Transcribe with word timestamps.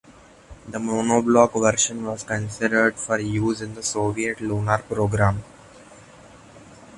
The 0.67 0.79
monoblock 0.79 1.53
version 1.61 2.03
was 2.03 2.23
considered 2.23 2.95
for 2.95 3.19
use 3.19 3.61
in 3.61 3.75
the 3.75 3.83
Soviet 3.83 4.41
lunar 4.41 4.79
program. 4.79 5.43